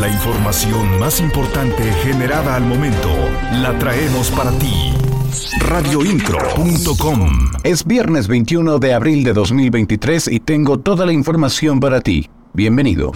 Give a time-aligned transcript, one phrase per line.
[0.00, 3.08] La información más importante generada al momento
[3.52, 4.92] la traemos para ti.
[5.60, 7.30] Radioincro.com
[7.64, 12.28] Es viernes 21 de abril de 2023 y tengo toda la información para ti.
[12.52, 13.12] Bienvenido.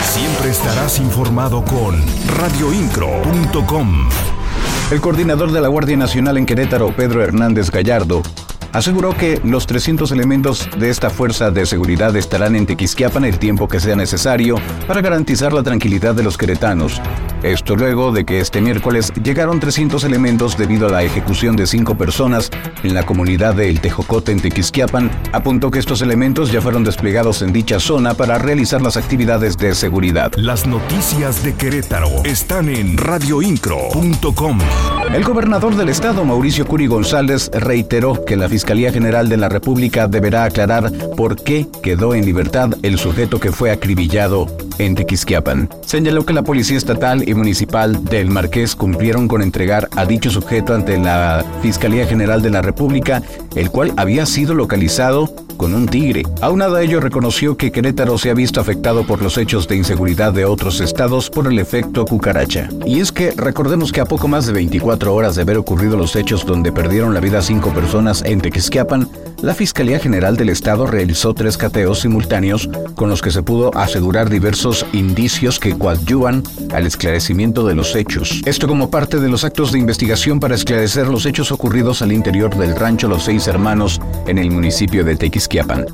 [0.00, 1.96] Siempre estarás informado con
[2.38, 4.08] radioincro.com.
[4.90, 8.22] El coordinador de la Guardia Nacional en Querétaro, Pedro Hernández Gallardo,
[8.76, 13.68] aseguró que los 300 elementos de esta fuerza de seguridad estarán en Tequisquiapan el tiempo
[13.68, 14.56] que sea necesario
[14.86, 17.00] para garantizar la tranquilidad de los queretanos.
[17.46, 21.96] Esto luego de que este miércoles llegaron 300 elementos debido a la ejecución de cinco
[21.96, 22.50] personas
[22.82, 27.42] en la comunidad de El Tejocote en Tequisquiapan, apuntó que estos elementos ya fueron desplegados
[27.42, 30.32] en dicha zona para realizar las actividades de seguridad.
[30.34, 34.58] Las noticias de Querétaro están en radioincro.com.
[35.14, 40.08] El gobernador del estado, Mauricio Curi González, reiteró que la Fiscalía General de la República
[40.08, 44.48] deberá aclarar por qué quedó en libertad el sujeto que fue acribillado
[44.78, 45.68] en Tequisquiapan.
[45.84, 50.74] Señaló que la Policía Estatal y Municipal del Marqués cumplieron con entregar a dicho sujeto
[50.74, 53.22] ante la Fiscalía General de la República,
[53.54, 56.22] el cual había sido localizado con un tigre.
[56.40, 60.32] Aunado a ello reconoció que Querétaro se ha visto afectado por los hechos de inseguridad
[60.32, 62.68] de otros estados por el efecto cucaracha.
[62.84, 66.14] Y es que recordemos que a poco más de 24 horas de haber ocurrido los
[66.16, 69.08] hechos donde perdieron la vida cinco personas en Tequisquiapan,
[69.42, 74.30] la Fiscalía General del Estado realizó tres cateos simultáneos con los que se pudo asegurar
[74.30, 78.42] diversos indicios que coadyuvan al esclarecimiento de los hechos.
[78.44, 82.56] Esto como parte de los actos de investigación para esclarecer los hechos ocurridos al interior
[82.56, 85.86] del rancho Los Seis Hermanos en el municipio de Tequisquiapan.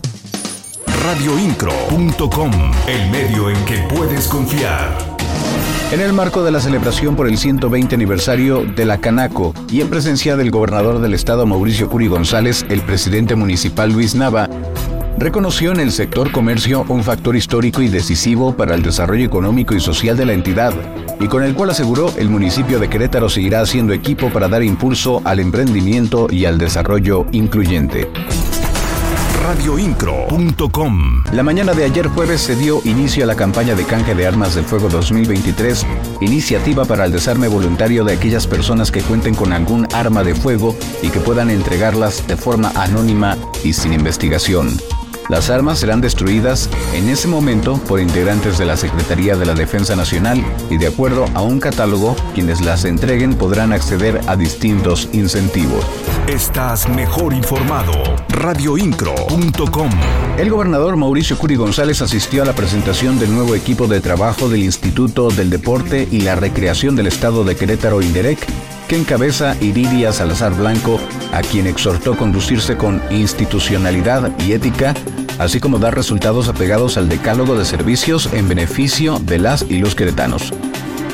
[1.03, 2.53] Radioincro.com,
[2.87, 4.97] el medio en que puedes confiar.
[5.93, 9.91] En el marco de la celebración por el 120 aniversario de la Canaco y en
[9.91, 14.49] presencia del gobernador del estado Mauricio Curi González, el presidente municipal Luis Nava
[15.19, 19.81] reconoció en el sector comercio un factor histórico y decisivo para el desarrollo económico y
[19.81, 20.73] social de la entidad,
[21.21, 25.21] y con el cual aseguró el municipio de Querétaro seguirá haciendo equipo para dar impulso
[25.27, 28.09] al emprendimiento y al desarrollo incluyente
[29.43, 31.25] radioincro.com.
[31.33, 34.55] La mañana de ayer jueves se dio inicio a la campaña de canje de armas
[34.55, 35.85] de fuego 2023,
[36.21, 40.77] iniciativa para el desarme voluntario de aquellas personas que cuenten con algún arma de fuego
[41.03, 44.79] y que puedan entregarlas de forma anónima y sin investigación.
[45.33, 49.97] Las armas serán destruidas en ese momento por integrantes de la Secretaría de la Defensa
[49.97, 55.87] Nacional y de acuerdo a un catálogo, quienes las entreguen podrán acceder a distintos incentivos.
[56.29, 57.93] Estás mejor informado.
[58.29, 59.91] Radioincro.com.
[60.37, 64.63] El gobernador Mauricio Curi González asistió a la presentación del nuevo equipo de trabajo del
[64.63, 68.47] Instituto del Deporte y la Recreación del Estado de Querétaro Inderec
[68.93, 71.01] que encabeza Iridia Salazar Blanco,
[71.33, 74.95] a quien exhortó conducirse con institucionalidad y ética,
[75.43, 79.95] así como dar resultados apegados al decálogo de servicios en beneficio de las y los
[79.95, 80.53] queretanos.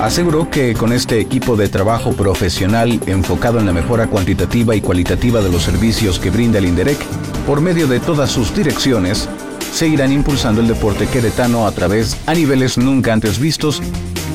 [0.00, 5.40] Aseguró que con este equipo de trabajo profesional enfocado en la mejora cuantitativa y cualitativa
[5.40, 6.98] de los servicios que brinda el INDEREC,
[7.46, 9.28] por medio de todas sus direcciones,
[9.72, 13.82] seguirán impulsando el deporte queretano a través a niveles nunca antes vistos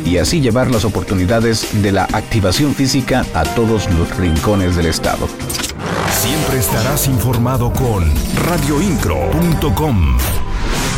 [0.05, 5.27] y así llevar las oportunidades de la activación física a todos los rincones del estado.
[6.23, 8.09] Siempre estarás informado con
[8.45, 10.17] radioincro.com.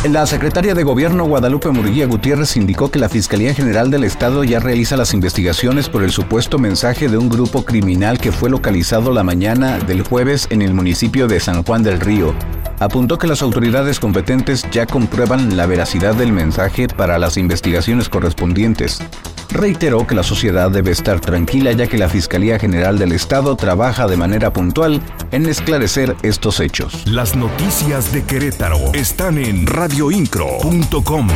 [0.08, 4.60] La secretaria de Gobierno Guadalupe Murguía Gutiérrez indicó que la Fiscalía General del Estado ya
[4.60, 9.24] realiza las investigaciones por el supuesto mensaje de un grupo criminal que fue localizado la
[9.24, 12.32] mañana del jueves en el municipio de San Juan del Río.
[12.78, 19.02] Apuntó que las autoridades competentes ya comprueban la veracidad del mensaje para las investigaciones correspondientes
[19.50, 24.06] reiteró que la sociedad debe estar tranquila ya que la Fiscalía General del Estado trabaja
[24.06, 25.00] de manera puntual
[25.32, 27.06] en esclarecer estos hechos.
[27.06, 31.28] Las noticias de Querétaro están en radioincro.com.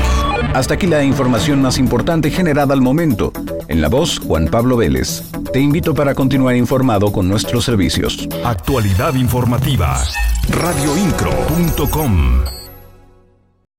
[0.55, 3.33] Hasta aquí la información más importante generada al momento.
[3.69, 5.23] En la voz, Juan Pablo Vélez.
[5.53, 8.29] Te invito para continuar informado con nuestros servicios.
[8.45, 10.03] Actualidad informativa.
[10.49, 12.60] radioincro.com.